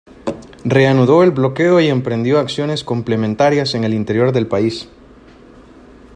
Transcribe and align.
Reanudó 0.65 1.21
el 1.21 1.29
bloqueo 1.29 1.79
y 1.79 1.85
emprendió 1.89 2.39
acciones 2.39 2.83
complementarias 2.83 3.75
en 3.75 3.83
el 3.83 3.93
interior 3.93 4.31
del 4.31 4.47
país. 4.47 4.89